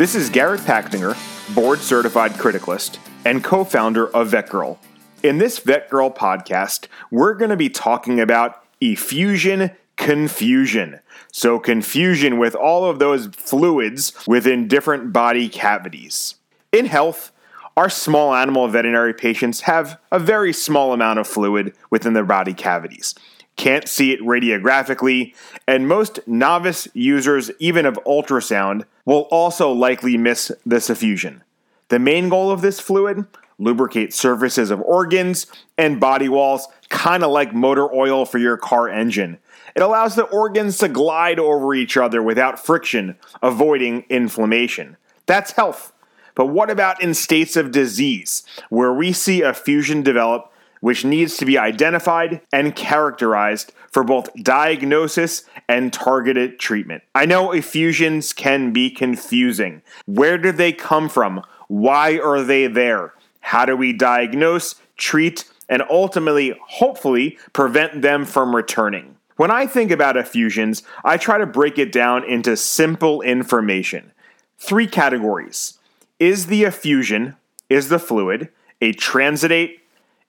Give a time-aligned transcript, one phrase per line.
[0.00, 1.14] This is Garret Pachtinger,
[1.54, 4.78] board certified criticalist and co founder of VetGirl.
[5.22, 11.00] In this VetGirl podcast, we're going to be talking about effusion confusion.
[11.32, 16.36] So, confusion with all of those fluids within different body cavities.
[16.72, 17.30] In health,
[17.76, 22.54] our small animal veterinary patients have a very small amount of fluid within their body
[22.54, 23.14] cavities
[23.60, 25.34] can't see it radiographically,
[25.68, 31.42] and most novice users, even of ultrasound, will also likely miss this effusion.
[31.88, 33.26] The main goal of this fluid
[33.58, 38.88] lubricate surfaces of organs and body walls, kind of like motor oil for your car
[38.88, 39.38] engine.
[39.74, 44.96] It allows the organs to glide over each other without friction, avoiding inflammation.
[45.26, 45.92] That's health.
[46.36, 51.44] But what about in states of disease, where we see effusion develop which needs to
[51.44, 57.02] be identified and characterized for both diagnosis and targeted treatment.
[57.14, 59.82] I know effusions can be confusing.
[60.06, 61.42] Where did they come from?
[61.68, 63.14] Why are they there?
[63.40, 69.16] How do we diagnose, treat, and ultimately, hopefully, prevent them from returning?
[69.36, 74.12] When I think about effusions, I try to break it down into simple information.
[74.58, 75.78] Three categories.
[76.18, 77.36] Is the effusion,
[77.70, 78.50] is the fluid,
[78.82, 79.79] a transudate,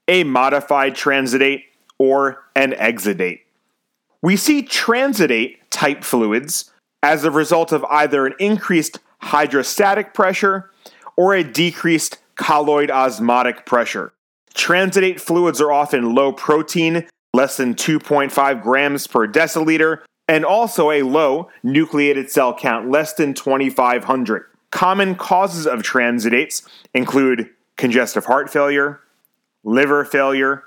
[0.08, 1.64] a modified transudate,
[1.98, 3.42] or an exudate.
[4.22, 6.72] We see transudate type fluids
[7.04, 10.72] as a result of either an increased hydrostatic pressure
[11.16, 14.14] or a decreased colloid osmotic pressure.
[14.56, 21.04] Transudate fluids are often low protein, less than 2.5 grams per deciliter, and also a
[21.04, 24.46] low nucleated cell count, less than 2,500.
[24.72, 29.02] Common causes of transudates include congestive heart failure,
[29.64, 30.64] liver failure,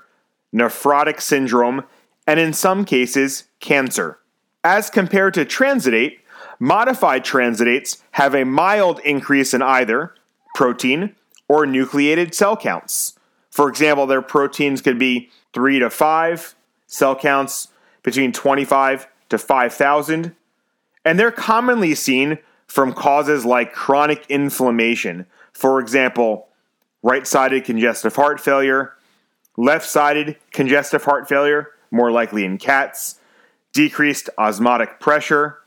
[0.53, 1.83] nephrotic syndrome,
[2.27, 4.19] and in some cases, cancer.
[4.63, 6.19] As compared to transudate,
[6.59, 10.15] modified transudates have a mild increase in either
[10.55, 11.15] protein
[11.47, 13.17] or nucleated cell counts.
[13.51, 16.55] For example, their proteins could be 3 to 5,
[16.87, 17.69] cell counts
[18.03, 20.35] between 25 to 5,000,
[21.03, 25.25] and they're commonly seen from causes like chronic inflammation.
[25.53, 26.49] For example,
[27.05, 28.93] right sided congestive heart failure,
[29.57, 33.19] left sided congestive heart failure, more likely in cats,
[33.73, 35.59] decreased osmotic pressure,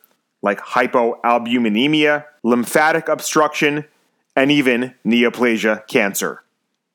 [0.42, 3.84] like hypoalbuminemia, lymphatic obstruction,
[4.34, 6.42] and even neoplasia cancer.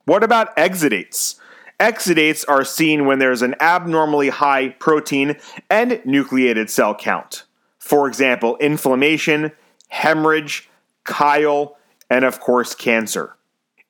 [0.03, 1.39] What about exudates?
[1.79, 5.37] Exudates are seen when there's an abnormally high protein
[5.69, 7.43] and nucleated cell count.
[7.79, 9.53] For example, inflammation,
[9.87, 10.69] hemorrhage,
[11.07, 11.77] chyle,
[12.09, 13.37] and of course, cancer.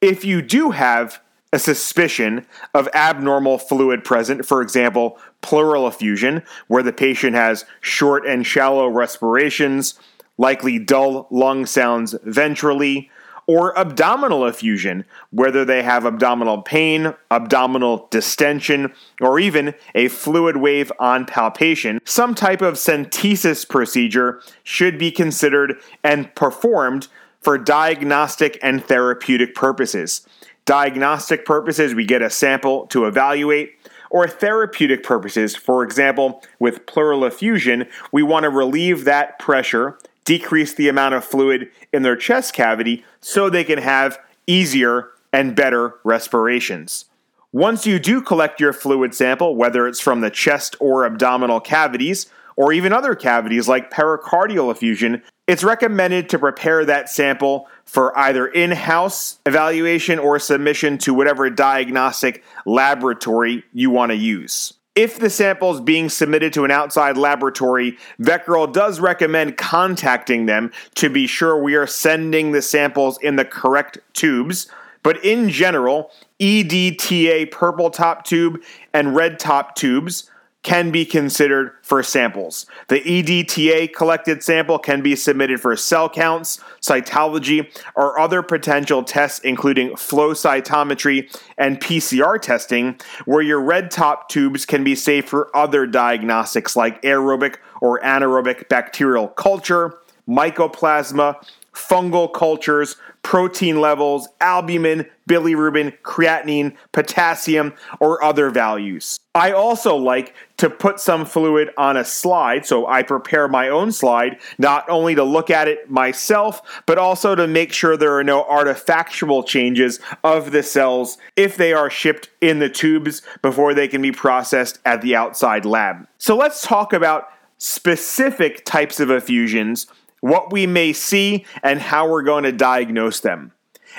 [0.04, 1.22] If you do have
[1.54, 8.26] a suspicion of abnormal fluid present, for example, pleural effusion, where the patient has short
[8.28, 9.94] and shallow respirations,
[10.38, 13.10] likely dull lung sounds ventrally,
[13.48, 18.92] or abdominal effusion, whether they have abdominal pain, abdominal distension,
[19.22, 25.80] or even a fluid wave on palpation, some type of centesis procedure should be considered
[26.04, 27.08] and performed
[27.44, 30.26] for diagnostic and therapeutic purposes.
[30.66, 33.78] Diagnostic purposes, we get a sample to evaluate,
[34.10, 40.74] or therapeutic purposes, for example, with pleural effusion, we want to relieve that pressure, decrease
[40.74, 45.96] the amount of fluid in their chest cavity so they can have easier and better
[46.04, 47.06] respirations.
[47.52, 52.28] Once you do collect your fluid sample, whether it's from the chest or abdominal cavities,
[52.56, 58.48] or even other cavities like pericardial effusion, it's recommended to prepare that sample for either
[58.48, 64.74] in house evaluation or submission to whatever diagnostic laboratory you want to use.
[64.96, 70.72] If the sample is being submitted to an outside laboratory, VetGirl does recommend contacting them
[70.96, 74.70] to be sure we are sending the samples in the correct tubes.
[75.02, 78.62] But in general, EDTA purple top tube
[78.94, 80.30] and red top tubes
[80.64, 82.66] can be considered for samples.
[82.88, 89.40] The EDTA collected sample can be submitted for cell counts, cytology, or other potential tests,
[89.40, 95.56] including flow cytometry and PCR testing, where your red top tubes can be saved for
[95.56, 101.36] other diagnostics like aerobic or anaerobic bacterial culture, mycoplasma,
[101.74, 109.20] fungal cultures, protein levels, albumin, bilirubin, creatinine, potassium, or other values.
[109.34, 113.92] I also like to put some fluid on a slide, so I prepare my own
[113.92, 118.24] slide, not only to look at it myself, but also to make sure there are
[118.24, 123.88] no artifactual changes of the cells if they are shipped in the tubes before they
[123.88, 126.08] can be processed at the outside lab.
[126.18, 129.88] So let's talk about specific types of effusions
[130.24, 133.52] what we may see, and how we're going to diagnose them.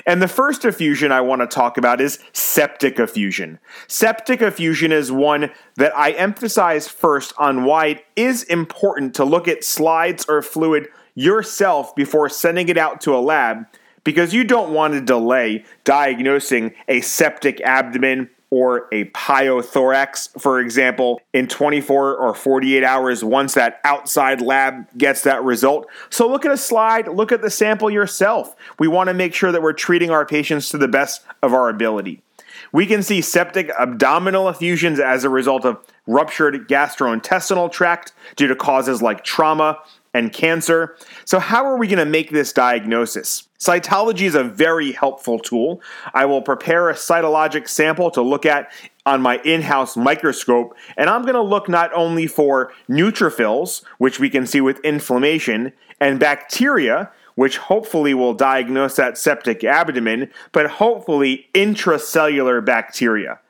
[0.07, 3.59] And the first effusion I want to talk about is septic effusion.
[3.89, 9.47] Septic effusion is one that I emphasize first on why it is important to look
[9.49, 13.67] at slides or fluid yourself before sending it out to a lab
[14.03, 21.21] because you don't want to delay diagnosing a septic abdomen or a pyothorax, for example,
[21.33, 25.89] in 24 or 48 hours once that outside lab gets that result.
[26.09, 28.55] So look at a slide, look at the sample yourself.
[28.79, 31.69] We want to make sure that we're treating our patients to the best of our
[31.69, 32.23] ability.
[32.71, 38.55] We can see septic abdominal effusions as a result of ruptured gastrointestinal tract due to
[38.55, 39.81] causes like trauma
[40.15, 40.97] and cancer.
[41.25, 43.49] So, how are we going to make this diagnosis?
[43.59, 45.83] Cytology is a very helpful tool.
[46.15, 48.73] I will prepare a cytologic sample to look at
[49.05, 54.19] on my in house microscope, and I'm going to look not only for neutrophils, which
[54.19, 60.71] we can see with inflammation, and bacteria, which hopefully will diagnose that septic abdomen, but
[60.73, 63.41] hopefully intracellular bacteria.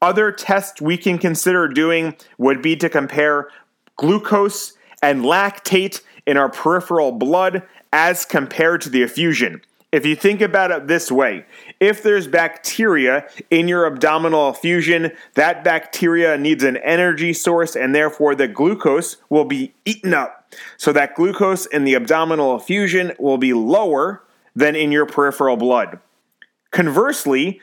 [0.00, 3.48] Other tests we can consider doing would be to compare
[3.96, 9.62] glucose and lactate in our peripheral blood as compared to the effusion.
[9.90, 11.46] If you think about it this way,
[11.80, 18.34] if there's bacteria in your abdominal effusion, that bacteria needs an energy source and therefore
[18.34, 20.52] the glucose will be eaten up.
[20.76, 24.22] So that glucose in the abdominal effusion will be lower
[24.54, 25.98] than in your peripheral blood.
[26.70, 27.58] Conversely,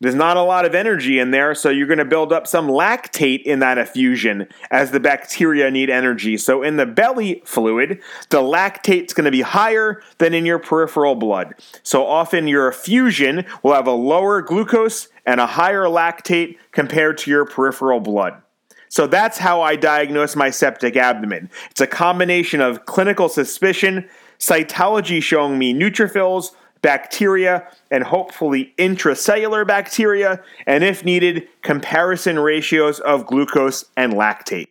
[0.00, 2.68] there's not a lot of energy in there, so you're going to build up some
[2.68, 6.36] lactate in that effusion as the bacteria need energy.
[6.36, 8.00] So in the belly fluid,
[8.30, 11.54] the lactate's going to be higher than in your peripheral blood.
[11.82, 17.30] So often your effusion will have a lower glucose and a higher lactate compared to
[17.30, 18.40] your peripheral blood.
[18.88, 21.50] So that's how I diagnose my septic abdomen.
[21.70, 24.08] It's a combination of clinical suspicion,
[24.38, 33.26] cytology showing me neutrophils, bacteria, and hopefully intracellular bacteria, and if needed, comparison ratios of
[33.26, 34.68] glucose and lactate.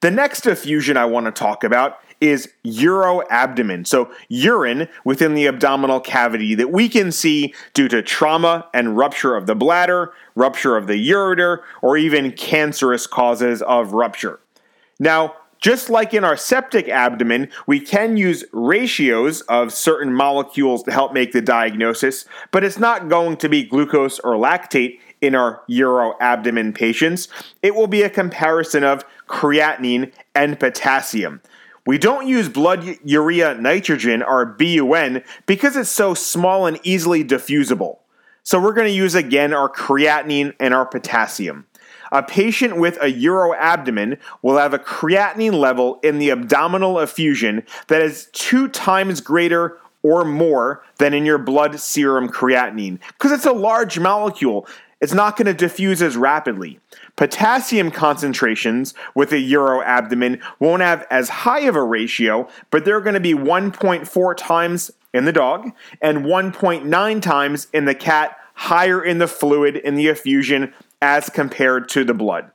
[0.00, 3.86] The next effusion I want to talk about is uroabdomen.
[3.86, 9.36] So, urine within the abdominal cavity that we can see due to trauma and rupture
[9.36, 14.40] of the bladder, rupture of the ureter, or even cancerous causes of rupture.
[14.98, 20.92] Now, just like in our septic abdomen, we can use ratios of certain molecules to
[20.92, 25.62] help make the diagnosis, but it's not going to be glucose or lactate in our
[25.68, 27.28] uroabdomen patients.
[27.62, 31.42] It will be a comparison of creatinine and potassium.
[31.86, 37.98] We don't use blood urea nitrogen or BUN because it's so small and easily diffusible.
[38.42, 41.66] So we're going to use again our creatinine and our potassium.
[42.12, 48.02] A patient with a uroabdomen will have a creatinine level in the abdominal effusion that
[48.02, 53.52] is two times greater or more than in your blood serum creatinine because it's a
[53.52, 54.66] large molecule.
[55.00, 56.78] It's not going to diffuse as rapidly.
[57.16, 63.14] Potassium concentrations with a uroabdomen won't have as high of a ratio, but they're going
[63.14, 65.70] to be 1.4 times in the dog
[66.02, 71.88] and 1.9 times in the cat, higher in the fluid in the effusion as compared
[71.90, 72.50] to the blood.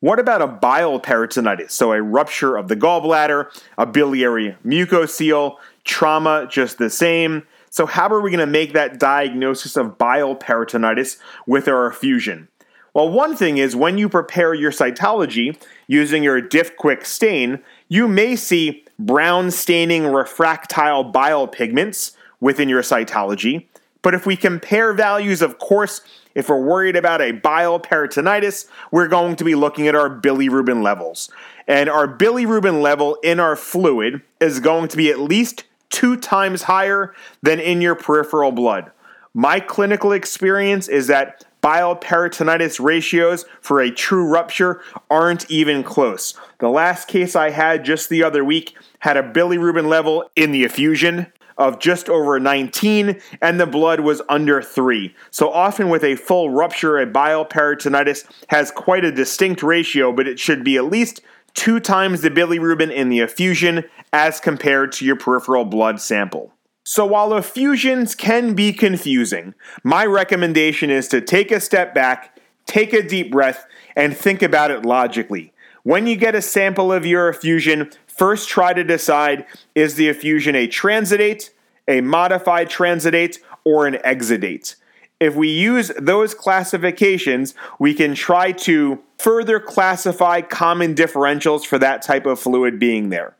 [0.00, 1.72] What about a bile peritonitis?
[1.72, 3.46] So, a rupture of the gallbladder,
[3.76, 7.44] a biliary mucocele, trauma, just the same.
[7.70, 12.48] So, how are we going to make that diagnosis of bile peritonitis with our effusion?
[12.94, 15.56] Well, one thing is when you prepare your cytology
[15.86, 23.67] using your Diff-Quik stain, you may see brown staining refractile bile pigments within your cytology.
[24.02, 26.00] But if we compare values of course,
[26.34, 30.82] if we're worried about a bile peritonitis, we're going to be looking at our bilirubin
[30.82, 31.30] levels.
[31.66, 36.62] And our bilirubin level in our fluid is going to be at least two times
[36.62, 38.90] higher than in your peripheral blood.
[39.34, 46.34] My clinical experience is that bile peritonitis ratios for a true rupture aren't even close.
[46.58, 50.64] The last case I had just the other week had a bilirubin level in the
[50.64, 55.14] effusion of just over 19, and the blood was under 3.
[55.30, 60.28] So often with a full rupture, a bile peritonitis has quite a distinct ratio, but
[60.28, 61.20] it should be at least
[61.54, 66.52] two times the bilirubin in the effusion as compared to your peripheral blood sample.
[66.84, 72.92] So while effusions can be confusing, my recommendation is to take a step back, take
[72.92, 75.52] a deep breath, and think about it logically.
[75.82, 80.54] When you get a sample of your effusion, first try to decide is the effusion
[80.54, 81.50] a transudate,
[81.86, 84.74] a modified transudate, or an exudate.
[85.20, 92.02] If we use those classifications, we can try to further classify common differentials for that
[92.02, 93.36] type of fluid being there.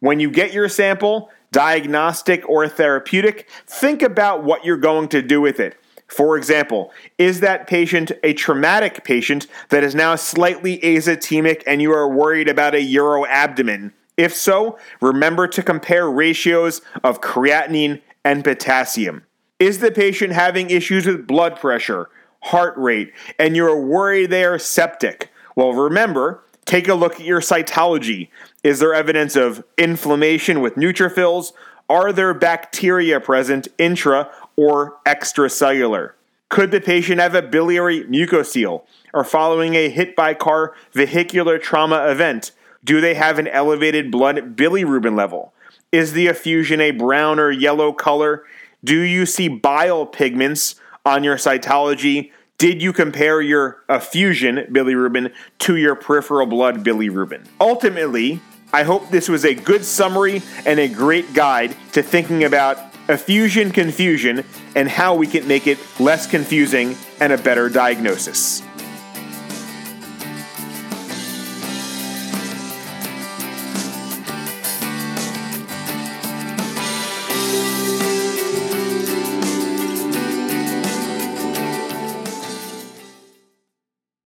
[0.00, 5.40] When you get your sample, diagnostic or therapeutic, think about what you're going to do
[5.40, 5.76] with it.
[6.06, 11.92] For example, is that patient a traumatic patient that is now slightly azotemic and you
[11.92, 13.92] are worried about a uroabdomen?
[14.16, 19.24] If so, remember to compare ratios of creatinine and potassium.
[19.58, 22.10] Is the patient having issues with blood pressure,
[22.42, 25.30] heart rate, and you're worried they are septic?
[25.56, 28.28] Well, remember, take a look at your cytology.
[28.62, 31.52] Is there evidence of inflammation with neutrophils?
[31.88, 36.12] Are there bacteria present intra or extracellular?
[36.48, 38.84] Could the patient have a biliary mucocele?
[39.14, 42.52] Or following a hit by car vehicular trauma event,
[42.84, 45.52] do they have an elevated blood bilirubin level?
[45.90, 48.44] Is the effusion a brown or yellow color?
[48.82, 52.32] Do you see bile pigments on your cytology?
[52.58, 57.46] Did you compare your effusion bilirubin to your peripheral blood bilirubin?
[57.60, 58.40] Ultimately,
[58.72, 63.70] I hope this was a good summary and a great guide to thinking about effusion
[63.70, 68.62] confusion and how we can make it less confusing and a better diagnosis.